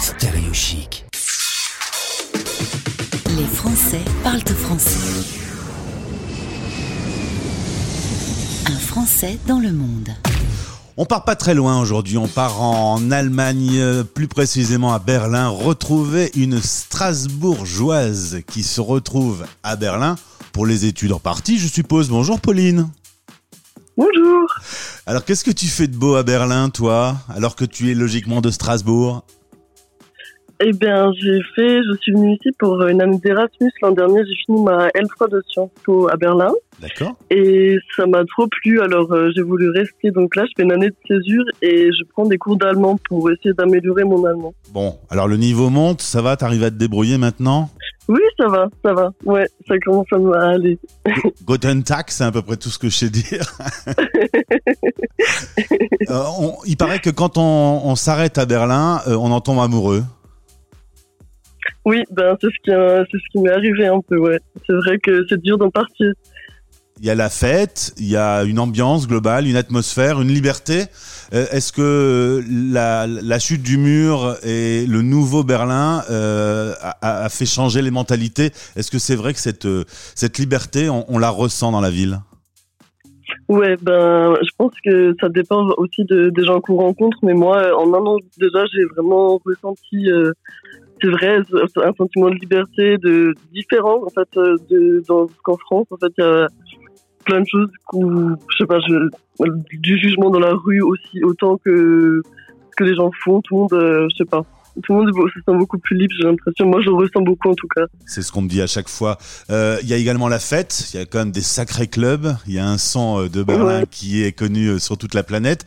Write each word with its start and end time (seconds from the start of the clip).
Stéréo 0.00 0.52
chic. 0.52 1.04
Les 3.36 3.46
Français 3.46 4.00
parlent 4.22 4.40
français. 4.42 5.26
Un 8.66 8.78
Français 8.78 9.38
dans 9.48 9.58
le 9.58 9.72
monde. 9.72 10.10
On 10.96 11.04
part 11.04 11.24
pas 11.24 11.34
très 11.34 11.54
loin 11.54 11.80
aujourd'hui, 11.80 12.16
on 12.16 12.28
part 12.28 12.62
en 12.62 13.10
Allemagne, 13.10 13.70
euh, 13.78 14.04
plus 14.04 14.28
précisément 14.28 14.94
à 14.94 15.00
Berlin, 15.00 15.48
retrouver 15.48 16.30
une 16.36 16.60
Strasbourgeoise 16.60 18.42
qui 18.46 18.62
se 18.62 18.80
retrouve 18.80 19.46
à 19.64 19.74
Berlin 19.74 20.14
pour 20.52 20.64
les 20.64 20.86
études 20.86 21.12
en 21.12 21.18
partie, 21.18 21.58
je 21.58 21.66
suppose. 21.66 22.08
Bonjour 22.08 22.40
Pauline. 22.40 22.88
Bonjour. 23.96 24.46
Alors 25.06 25.24
qu'est-ce 25.24 25.42
que 25.42 25.50
tu 25.50 25.66
fais 25.66 25.88
de 25.88 25.96
beau 25.96 26.14
à 26.14 26.22
Berlin, 26.22 26.70
toi, 26.70 27.16
alors 27.34 27.56
que 27.56 27.64
tu 27.64 27.90
es 27.90 27.94
logiquement 27.94 28.40
de 28.40 28.52
Strasbourg? 28.52 29.24
Eh 30.60 30.72
bien, 30.72 31.12
j'ai 31.20 31.40
fait, 31.54 31.78
je 31.84 31.96
suis 32.00 32.12
venue 32.12 32.34
ici 32.34 32.50
pour 32.58 32.84
une 32.86 33.00
année 33.00 33.18
d'Erasmus. 33.18 33.70
L'an 33.80 33.92
dernier, 33.92 34.22
j'ai 34.26 34.34
fini 34.44 34.60
ma 34.62 34.88
L3 34.88 35.30
de 35.30 35.40
Sciences 35.48 35.70
Po 35.84 36.08
à 36.10 36.16
Berlin. 36.16 36.50
D'accord 36.80 37.14
Et 37.30 37.76
ça 37.96 38.06
m'a 38.06 38.24
trop 38.24 38.48
plu, 38.48 38.80
alors 38.80 39.12
euh, 39.12 39.30
j'ai 39.36 39.42
voulu 39.42 39.70
rester. 39.70 40.10
Donc 40.10 40.34
là, 40.34 40.44
je 40.46 40.50
fais 40.56 40.64
une 40.64 40.72
année 40.72 40.88
de 40.90 40.96
césure 41.06 41.44
et 41.62 41.90
je 41.92 42.02
prends 42.12 42.26
des 42.26 42.38
cours 42.38 42.56
d'allemand 42.56 42.98
pour 43.08 43.30
essayer 43.30 43.52
d'améliorer 43.54 44.02
mon 44.02 44.24
allemand. 44.24 44.52
Bon, 44.72 44.96
alors 45.10 45.28
le 45.28 45.36
niveau 45.36 45.70
monte, 45.70 46.02
ça 46.02 46.22
va, 46.22 46.36
t'arrives 46.36 46.64
à 46.64 46.70
te 46.70 46.76
débrouiller 46.76 47.18
maintenant? 47.18 47.70
Oui, 48.08 48.20
ça 48.38 48.48
va, 48.48 48.68
ça 48.84 48.94
va. 48.94 49.10
Ouais, 49.26 49.46
ça 49.68 49.74
commence 49.84 50.06
à 50.12 50.48
aller. 50.48 50.78
Guten 51.46 51.82
Tag, 51.84 52.06
c'est 52.08 52.24
à 52.24 52.32
peu 52.32 52.42
près 52.42 52.56
tout 52.56 52.70
ce 52.70 52.78
que 52.78 52.88
je 52.88 52.96
sais 52.96 53.10
dire. 53.10 53.46
Euh, 56.10 56.22
on- 56.40 56.54
il 56.64 56.76
paraît 56.78 57.00
que 57.00 57.10
quand 57.10 57.36
on, 57.36 57.82
on 57.84 57.94
s'arrête 57.96 58.38
à 58.38 58.46
Berlin, 58.46 59.00
euh, 59.08 59.14
on 59.16 59.30
en 59.30 59.40
tombe 59.42 59.58
amoureux. 59.58 60.02
Oui, 61.88 62.00
ben 62.10 62.36
c'est 62.40 62.52
ce 62.56 62.58
qui, 62.64 62.70
c'est 63.10 63.18
ce 63.24 63.28
qui 63.32 63.38
m'est 63.42 63.56
arrivé 63.60 63.86
un 63.86 64.00
peu, 64.08 64.18
ouais. 64.18 64.38
C'est 64.66 64.76
vrai 64.82 64.98
que 64.98 65.24
c'est 65.28 65.40
dur 65.40 65.56
d'en 65.56 65.70
partir. 65.70 66.12
Il 67.00 67.06
y 67.06 67.10
a 67.10 67.14
la 67.14 67.30
fête, 67.30 67.94
il 67.96 68.08
y 68.08 68.16
a 68.16 68.42
une 68.42 68.58
ambiance 68.58 69.06
globale, 69.12 69.46
une 69.46 69.56
atmosphère, 69.56 70.20
une 70.20 70.32
liberté. 70.38 70.78
Euh, 71.32 71.46
Est-ce 71.52 71.72
que 71.72 72.42
la, 72.78 73.06
la 73.06 73.38
chute 73.38 73.62
du 73.62 73.78
mur 73.78 74.36
et 74.42 74.84
le 74.86 75.00
nouveau 75.00 75.44
Berlin 75.44 76.02
euh, 76.10 76.74
a, 76.82 77.24
a 77.24 77.28
fait 77.28 77.46
changer 77.46 77.80
les 77.80 77.92
mentalités? 78.00 78.50
Est-ce 78.76 78.90
que 78.90 78.98
c'est 78.98 79.16
vrai 79.16 79.32
que 79.32 79.40
cette, 79.40 79.66
euh, 79.66 79.84
cette 80.14 80.36
liberté, 80.38 80.90
on, 80.90 81.06
on 81.08 81.18
la 81.18 81.30
ressent 81.30 81.70
dans 81.72 81.80
la 81.80 81.90
ville? 81.90 82.18
Ouais, 83.48 83.76
ben, 83.80 84.34
je 84.42 84.50
pense 84.58 84.72
que 84.84 85.14
ça 85.20 85.28
dépend 85.28 85.68
aussi 85.78 86.04
de, 86.04 86.30
des 86.30 86.44
gens 86.44 86.60
qu'on 86.60 86.76
rencontre, 86.76 87.18
mais 87.22 87.34
moi, 87.34 87.56
en 87.82 87.94
un 87.94 88.04
an 88.10 88.16
déjà, 88.38 88.66
j'ai 88.74 88.84
vraiment 88.94 89.40
ressenti, 89.46 90.10
euh, 90.10 90.32
c'est 91.00 91.08
vrai, 91.10 91.38
un 91.38 91.92
sentiment 91.96 92.30
de 92.30 92.34
liberté, 92.36 92.98
de 92.98 93.34
différent 93.52 94.02
en 94.04 94.10
fait, 94.10 94.28
euh, 94.36 94.56
de 94.70 95.02
dans 95.08 95.26
qu'en 95.44 95.56
France, 95.58 95.86
en 95.90 95.96
fait, 95.96 96.12
il 96.18 96.24
y 96.24 96.26
a 96.26 96.48
plein 97.24 97.40
de 97.40 97.46
choses 97.50 97.70
où, 97.92 98.30
je 98.50 98.56
sais 98.58 98.66
pas, 98.66 98.78
je, 98.80 98.94
du 99.78 99.98
jugement 99.98 100.30
dans 100.30 100.40
la 100.40 100.54
rue 100.54 100.80
aussi 100.80 101.22
autant 101.22 101.58
que 101.58 102.22
ce 102.24 102.76
que 102.76 102.84
les 102.84 102.94
gens 102.94 103.10
font, 103.24 103.40
tout 103.42 103.54
le 103.54 103.60
monde, 103.60 103.72
euh, 103.74 104.06
je 104.10 104.16
sais 104.16 104.24
pas. 104.28 104.42
Tout 104.84 104.94
le 104.94 104.98
monde 105.06 105.12
se 105.34 105.40
sent 105.40 105.56
beaucoup 105.58 105.78
plus 105.78 105.96
libre, 105.96 106.14
j'ai 106.20 106.24
l'impression. 106.28 106.64
Moi, 106.66 106.80
je 106.82 106.90
ressens 106.90 107.20
beaucoup 107.22 107.48
en 107.48 107.54
tout 107.54 107.66
cas. 107.74 107.86
C'est 108.06 108.22
ce 108.22 108.30
qu'on 108.30 108.42
me 108.42 108.48
dit 108.48 108.62
à 108.62 108.68
chaque 108.68 108.88
fois. 108.88 109.18
Euh, 109.50 109.76
Il 109.82 109.88
y 109.88 109.92
a 109.92 109.96
également 109.96 110.28
la 110.28 110.38
fête, 110.38 110.90
il 110.94 110.98
y 110.98 111.02
a 111.02 111.04
quand 111.06 111.18
même 111.18 111.32
des 111.32 111.40
sacrés 111.40 111.88
clubs, 111.88 112.28
il 112.46 112.54
y 112.54 112.58
a 112.60 112.66
un 112.68 112.78
son 112.78 113.26
de 113.26 113.42
Berlin 113.42 113.80
Ouais. 113.80 113.86
qui 113.90 114.22
est 114.22 114.30
connu 114.32 114.78
sur 114.78 114.96
toute 114.96 115.14
la 115.14 115.24
planète. 115.24 115.64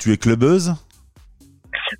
Tu 0.00 0.12
es 0.12 0.16
clubeuse? 0.16 0.74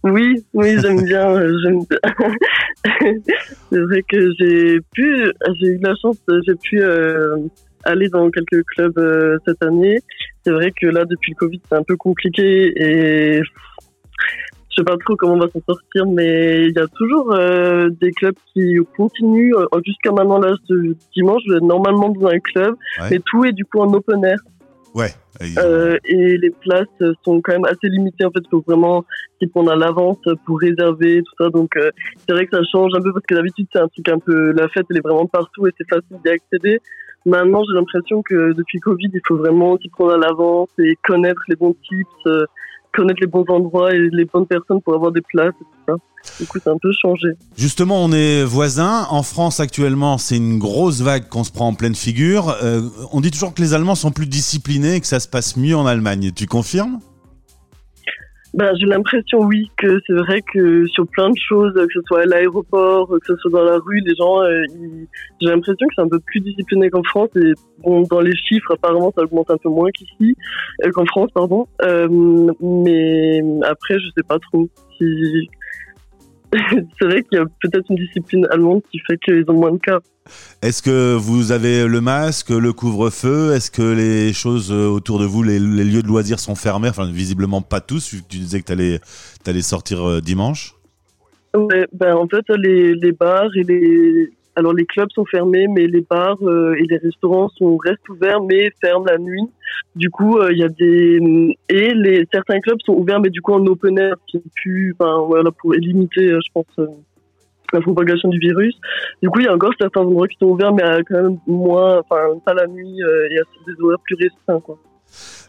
Oui, 0.02 0.44
oui, 0.52 0.76
j'aime 0.80 1.02
bien. 1.04 1.34
J'aime 1.62 1.84
bien. 1.88 1.98
c'est 3.70 3.78
vrai 3.80 4.02
que 4.08 4.30
j'ai 4.38 4.78
pu, 4.94 5.32
j'ai 5.60 5.66
eu 5.68 5.78
la 5.82 5.94
chance, 6.00 6.18
j'ai 6.46 6.54
pu 6.54 6.80
euh, 6.82 7.36
aller 7.84 8.08
dans 8.08 8.30
quelques 8.30 8.64
clubs 8.66 8.98
euh, 8.98 9.38
cette 9.46 9.62
année. 9.62 9.98
C'est 10.44 10.52
vrai 10.52 10.72
que 10.80 10.86
là, 10.86 11.04
depuis 11.04 11.32
le 11.32 11.36
Covid, 11.36 11.60
c'est 11.68 11.76
un 11.76 11.82
peu 11.82 11.96
compliqué 11.96 12.72
et 12.76 13.42
je 13.42 14.76
sais 14.76 14.84
pas 14.84 14.96
trop 15.04 15.16
comment 15.16 15.34
on 15.34 15.38
va 15.38 15.48
s'en 15.48 15.60
sortir, 15.66 16.06
mais 16.06 16.66
il 16.68 16.74
y 16.76 16.78
a 16.78 16.86
toujours 16.96 17.34
euh, 17.34 17.88
des 18.00 18.12
clubs 18.12 18.36
qui 18.54 18.76
continuent. 18.96 19.54
Euh, 19.54 19.66
Jusqu'à 19.84 20.12
maintenant, 20.12 20.38
là, 20.38 20.54
ce 20.68 20.74
dimanche, 21.14 21.42
je 21.48 21.54
vais 21.54 21.60
normalement 21.60 22.10
dans 22.10 22.28
un 22.28 22.38
club, 22.38 22.74
Ouais. 23.00 23.08
mais 23.10 23.18
tout 23.26 23.44
est 23.44 23.52
du 23.52 23.64
coup 23.64 23.80
en 23.80 23.92
open 23.92 24.24
air. 24.24 24.38
Ouais. 24.94 25.10
Euh, 25.58 25.98
et 26.04 26.36
les 26.36 26.50
places 26.50 26.86
sont 27.24 27.40
quand 27.40 27.52
même 27.52 27.64
assez 27.66 27.88
limitées 27.88 28.24
en 28.24 28.30
fait 28.30 28.40
faut 28.50 28.64
vraiment 28.66 29.04
s'y 29.40 29.46
prendre 29.46 29.70
à 29.70 29.76
l'avance 29.76 30.18
pour 30.44 30.58
réserver 30.58 31.22
tout 31.22 31.44
ça 31.44 31.50
donc 31.50 31.76
euh, 31.76 31.90
c'est 32.26 32.32
vrai 32.32 32.46
que 32.46 32.56
ça 32.56 32.62
change 32.72 32.90
un 32.96 33.00
peu 33.00 33.12
parce 33.12 33.24
que 33.24 33.36
d'habitude 33.36 33.68
c'est 33.72 33.78
un 33.78 33.86
truc 33.86 34.08
un 34.08 34.18
peu 34.18 34.50
la 34.50 34.66
fête 34.68 34.86
elle 34.90 34.96
est 34.96 35.06
vraiment 35.06 35.26
partout 35.26 35.68
et 35.68 35.70
c'est 35.78 35.88
facile 35.88 36.16
d'y 36.24 36.30
accéder 36.30 36.80
maintenant 37.24 37.62
j'ai 37.68 37.74
l'impression 37.74 38.22
que 38.22 38.52
depuis 38.52 38.80
Covid 38.80 39.10
il 39.12 39.20
faut 39.28 39.36
vraiment 39.36 39.78
s'y 39.78 39.88
prendre 39.90 40.14
à 40.14 40.18
l'avance 40.18 40.70
et 40.78 40.96
connaître 41.04 41.42
les 41.48 41.54
bons 41.54 41.76
tips 41.88 42.08
euh, 42.26 42.44
connaître 42.92 43.20
les 43.20 43.26
bons 43.26 43.44
endroits 43.48 43.94
et 43.94 44.08
les 44.12 44.24
bonnes 44.24 44.46
personnes 44.46 44.80
pour 44.82 44.94
avoir 44.94 45.12
des 45.12 45.20
places 45.20 45.54
et 45.60 45.64
tout 45.64 45.82
ça 45.86 45.94
du 46.40 46.46
coup 46.46 46.58
c'est 46.62 46.70
un 46.70 46.78
peu 46.80 46.90
changé 46.92 47.28
Justement, 47.56 48.04
on 48.04 48.12
est 48.12 48.44
voisins. 48.44 49.06
En 49.10 49.22
France, 49.22 49.60
actuellement, 49.60 50.18
c'est 50.18 50.36
une 50.36 50.58
grosse 50.58 51.00
vague 51.00 51.28
qu'on 51.28 51.44
se 51.44 51.52
prend 51.52 51.68
en 51.68 51.74
pleine 51.74 51.94
figure. 51.94 52.56
Euh, 52.62 52.82
on 53.12 53.20
dit 53.20 53.30
toujours 53.30 53.54
que 53.54 53.62
les 53.62 53.74
Allemands 53.74 53.94
sont 53.94 54.10
plus 54.10 54.26
disciplinés 54.26 54.96
et 54.96 55.00
que 55.00 55.06
ça 55.06 55.20
se 55.20 55.28
passe 55.28 55.56
mieux 55.56 55.76
en 55.76 55.86
Allemagne. 55.86 56.32
Tu 56.34 56.46
confirmes? 56.46 57.00
Ben, 58.58 58.74
j'ai 58.76 58.86
l'impression, 58.86 59.38
oui, 59.42 59.70
que 59.76 60.00
c'est 60.04 60.14
vrai 60.14 60.42
que 60.52 60.84
sur 60.88 61.06
plein 61.06 61.30
de 61.30 61.38
choses, 61.38 61.72
que 61.74 61.92
ce 61.94 62.00
soit 62.08 62.22
à 62.22 62.24
l'aéroport, 62.24 63.06
que 63.08 63.24
ce 63.24 63.36
soit 63.36 63.52
dans 63.52 63.62
la 63.62 63.78
rue, 63.78 64.00
les 64.00 64.16
gens, 64.16 64.42
euh, 64.42 64.64
ils- 64.74 65.06
j'ai 65.40 65.46
l'impression 65.48 65.86
que 65.86 65.94
c'est 65.94 66.02
un 66.02 66.08
peu 66.08 66.18
plus 66.18 66.40
discipliné 66.40 66.90
qu'en 66.90 67.04
France. 67.04 67.28
Et 67.36 67.52
bon, 67.84 68.02
dans 68.10 68.20
les 68.20 68.34
chiffres, 68.34 68.72
apparemment, 68.74 69.12
ça 69.16 69.22
augmente 69.22 69.48
un 69.52 69.58
peu 69.58 69.68
moins 69.68 69.90
qu'ici, 69.92 70.34
euh, 70.84 70.90
qu'en 70.90 71.06
France, 71.06 71.30
pardon. 71.32 71.68
Euh, 71.82 72.08
mais 72.60 73.40
après, 73.62 73.94
je 74.00 74.06
sais 74.16 74.24
pas 74.26 74.40
trop 74.40 74.68
si. 74.98 75.48
c'est 76.98 77.04
vrai 77.04 77.22
qu'il 77.22 77.38
y 77.38 77.40
a 77.40 77.44
peut-être 77.60 77.84
une 77.90 77.96
discipline 77.96 78.44
allemande 78.50 78.82
qui 78.90 78.98
fait 79.06 79.18
qu'ils 79.18 79.44
ont 79.48 79.54
moins 79.54 79.70
de 79.72 79.78
cas. 79.78 80.00
Est-ce 80.62 80.82
que 80.82 81.14
vous 81.14 81.52
avez 81.52 81.86
le 81.86 82.00
masque, 82.00 82.50
le 82.50 82.72
couvre-feu? 82.72 83.52
Est-ce 83.54 83.70
que 83.70 83.82
les 83.82 84.32
choses 84.32 84.72
euh, 84.72 84.88
autour 84.88 85.18
de 85.18 85.24
vous, 85.24 85.42
les, 85.42 85.58
lieux 85.58 86.02
de 86.02 86.08
loisirs 86.08 86.40
sont 86.40 86.54
fermés? 86.54 86.88
Enfin, 86.88 87.10
visiblement 87.10 87.62
pas 87.62 87.80
tous, 87.80 88.14
tu 88.28 88.38
disais 88.38 88.60
que 88.60 88.66
tu 88.66 88.72
allais, 88.72 89.62
sortir 89.62 90.08
euh, 90.08 90.20
dimanche. 90.20 90.74
Ben 91.92 92.14
en 92.14 92.28
fait 92.28 92.44
les, 92.56 93.12
bars 93.12 93.48
et 93.56 93.62
les 93.62 94.30
alors 94.54 94.74
les 94.74 94.84
clubs 94.84 95.08
sont 95.14 95.24
fermés 95.24 95.66
mais 95.66 95.86
les 95.86 96.02
bars 96.02 96.36
euh, 96.42 96.74
et 96.74 96.84
les 96.84 96.98
restaurants 96.98 97.48
sont 97.56 97.78
restent 97.78 98.08
ouverts 98.10 98.42
mais 98.42 98.70
ferment 98.80 99.06
la 99.06 99.16
nuit. 99.16 99.48
Du 99.96 100.10
coup 100.10 100.38
il 100.50 100.58
y 100.58 100.62
a 100.62 100.68
des 100.68 101.56
et 101.70 101.94
les 101.94 102.26
certains 102.32 102.60
clubs 102.60 102.78
sont 102.84 102.92
ouverts 102.92 103.20
mais 103.20 103.30
du 103.30 103.40
coup 103.40 103.54
en 103.54 103.66
open 103.66 103.98
air 103.98 104.14
qui 104.26 104.42
plus 104.56 104.94
enfin 104.98 105.24
voilà 105.26 105.50
pour 105.50 105.72
limiter 105.72 106.28
je 106.28 106.52
pense 106.52 106.66
la 107.72 107.80
propagation 107.80 108.28
du 108.28 108.38
virus. 108.38 108.74
Du 109.22 109.28
coup 109.28 109.40
il 109.40 109.46
y 109.46 109.48
a 109.48 109.54
encore 109.54 109.72
certains 109.80 110.00
endroits 110.00 110.28
qui 110.28 110.36
sont 110.40 110.46
ouverts 110.46 110.72
mais 110.72 110.82
à 110.82 111.02
quand 111.02 111.22
même 111.22 111.38
moins 111.46 111.98
enfin 111.98 112.38
pas 112.44 112.54
la 112.54 112.66
nuit 112.66 113.02
euh, 113.02 113.28
et 113.30 113.38
à 113.38 113.42
des 113.66 113.82
horaires 113.82 113.98
plus 114.04 114.16
restreints 114.16 114.60
quoi. 114.60 114.78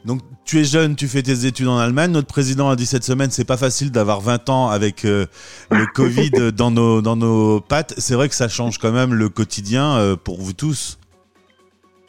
Donc, 0.06 0.22
tu 0.46 0.60
es 0.60 0.64
jeune, 0.64 0.96
tu 0.96 1.08
fais 1.08 1.22
tes 1.22 1.46
études 1.46 1.68
en 1.68 1.78
Allemagne. 1.78 2.12
Notre 2.12 2.30
président 2.30 2.70
a 2.70 2.78
dit 2.78 2.86
cette 2.86 3.04
semaine, 3.04 3.30
c'est 3.30 3.46
pas 3.46 3.58
facile 3.58 3.92
d'avoir 3.92 4.22
20 4.22 4.48
ans 4.48 4.70
avec 4.70 5.04
euh, 5.04 5.26
le 5.70 5.86
Covid 5.94 6.54
dans 6.54 6.72
nos, 6.72 7.02
dans 7.02 7.18
nos 7.18 7.60
pattes. 7.60 7.94
C'est 7.98 8.16
vrai 8.16 8.30
que 8.30 8.36
ça 8.36 8.48
change 8.48 8.78
quand 8.78 8.94
même 8.94 9.14
le 9.14 9.28
quotidien 9.28 9.98
euh, 9.98 10.16
pour 10.16 10.40
vous 10.40 10.54
tous. 10.54 10.98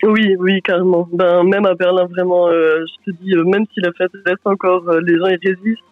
Oui, 0.02 0.34
oui, 0.38 0.62
carrément. 0.62 1.08
Ben, 1.12 1.42
même 1.44 1.66
à 1.66 1.74
Berlin, 1.74 2.06
vraiment, 2.06 2.48
euh, 2.48 2.84
je 2.86 3.12
te 3.12 3.16
dis, 3.18 3.34
euh, 3.34 3.44
même 3.44 3.64
si 3.74 3.80
la 3.80 3.92
fête 3.92 4.10
reste 4.24 4.46
encore, 4.46 4.88
euh, 4.88 5.00
les 5.04 5.18
gens 5.18 5.26
ils 5.26 5.38
résistent, 5.46 5.84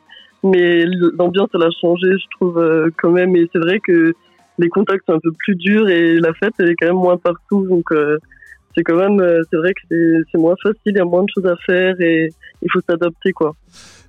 mais 0.43 0.84
l'ambiance 1.19 1.49
elle 1.54 1.62
a 1.62 1.71
changé, 1.81 2.06
je 2.12 2.26
trouve 2.38 2.59
euh, 2.59 2.91
quand 2.98 3.10
même. 3.10 3.34
Et 3.36 3.48
c'est 3.53 3.59
vrai 3.59 3.80
que 3.80 4.12
les 4.59 4.68
contacts 4.68 5.04
sont 5.07 5.15
un 5.15 5.21
peu 5.21 5.33
plus 5.39 5.54
durs 5.57 5.89
et 5.89 6.18
la 6.18 6.33
fête 6.34 6.53
elle 6.59 6.71
est 6.71 6.74
quand 6.77 6.86
même 6.86 6.97
moins 6.97 7.16
partout, 7.16 7.66
donc 7.68 7.91
euh, 7.92 8.18
c'est 8.77 8.83
quand 8.84 8.97
même, 8.97 9.21
euh, 9.21 9.41
c'est 9.51 9.57
vrai 9.57 9.72
que 9.74 9.80
c'est- 9.91 10.39
moins 10.39 10.54
facile, 10.62 10.78
il 10.86 10.97
y 10.97 11.01
a 11.01 11.04
moins 11.04 11.22
de 11.22 11.28
choses 11.34 11.47
à 11.47 11.57
faire 11.66 12.01
et 12.01 12.28
il 12.62 12.68
faut 12.72 12.80
s'adapter 12.89 13.33
quoi. 13.33 13.54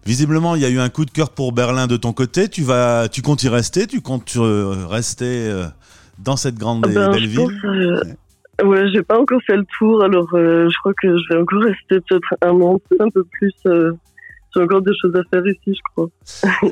Visiblement, 0.05 0.55
il 0.55 0.61
y 0.61 0.65
a 0.65 0.69
eu 0.69 0.79
un 0.79 0.89
coup 0.89 1.05
de 1.05 1.11
cœur 1.11 1.29
pour 1.31 1.51
Berlin 1.51 1.85
de 1.87 1.97
ton 1.97 2.13
côté. 2.13 2.47
Tu 2.47 2.63
vas, 2.63 3.07
tu 3.09 3.21
comptes 3.21 3.43
y 3.43 3.49
rester? 3.49 3.85
Tu 3.85 4.01
comptes 4.01 4.37
rester 4.89 5.51
dans 6.23 6.35
cette 6.35 6.55
grande 6.55 6.85
et 6.87 6.93
Ben, 6.95 7.11
belle 7.11 7.23
je 7.25 7.29
ville? 7.29 7.49
pense, 7.61 7.65
euh, 7.65 8.65
ouais, 8.65 8.89
j'ai 8.93 9.03
pas 9.03 9.19
encore 9.19 9.41
fait 9.45 9.57
le 9.57 9.65
tour, 9.77 10.03
alors 10.03 10.27
euh, 10.33 10.67
je 10.69 10.75
crois 10.79 10.93
que 10.99 11.07
je 11.09 11.33
vais 11.33 11.39
encore 11.41 11.61
rester 11.61 11.99
peut-être 12.07 12.33
un 12.41 12.59
an, 12.61 12.79
un 12.99 13.09
peu 13.09 13.23
plus. 13.39 13.53
euh, 13.67 13.91
j'ai 14.55 14.63
encore 14.63 14.81
des 14.81 14.91
choses 14.99 15.15
à 15.15 15.21
faire 15.29 15.45
ici, 15.45 15.75
je 15.75 15.81
crois. 15.93 16.07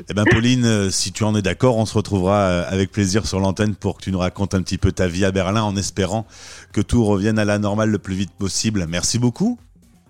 Eh 0.08 0.14
ben, 0.14 0.24
Pauline, 0.30 0.64
euh, 0.64 0.90
si 0.90 1.12
tu 1.12 1.24
en 1.24 1.34
es 1.34 1.42
d'accord, 1.42 1.76
on 1.76 1.86
se 1.86 1.96
retrouvera 1.96 2.40
euh, 2.40 2.64
avec 2.68 2.90
plaisir 2.90 3.26
sur 3.26 3.40
l'antenne 3.40 3.74
pour 3.74 3.98
que 3.98 4.02
tu 4.02 4.12
nous 4.12 4.18
racontes 4.18 4.54
un 4.54 4.62
petit 4.62 4.78
peu 4.78 4.92
ta 4.92 5.06
vie 5.06 5.24
à 5.24 5.30
Berlin 5.30 5.62
en 5.62 5.76
espérant 5.76 6.26
que 6.72 6.80
tout 6.80 7.04
revienne 7.04 7.38
à 7.38 7.44
la 7.44 7.58
normale 7.58 7.90
le 7.90 7.98
plus 7.98 8.14
vite 8.14 8.32
possible. 8.32 8.86
Merci 8.88 9.18
beaucoup. 9.18 9.58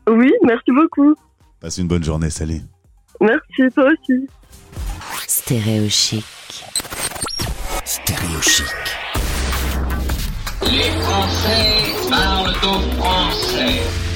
Oui, 0.08 0.32
merci 0.44 0.72
beaucoup. 0.72 1.14
Passe 1.60 1.78
une 1.78 1.88
bonne 1.88 2.04
journée. 2.04 2.30
Salut. 2.30 2.62
Merci, 3.20 3.74
toi 3.74 3.84
aussi. 3.84 4.28
Stéréo 5.26 5.88
chic. 5.88 6.24
stéréochic. 7.84 8.66
Les 10.62 10.90
Français 11.02 12.08
parlent 12.10 12.54
aux 12.62 13.00
Français. 13.00 14.07